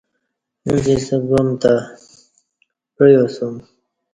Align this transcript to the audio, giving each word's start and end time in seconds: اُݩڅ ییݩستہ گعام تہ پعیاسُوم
اُݩڅ 0.65 0.85
ییݩستہ 0.91 1.15
گعام 1.27 1.49
تہ 1.61 1.73
پعیاسُوم 2.95 3.55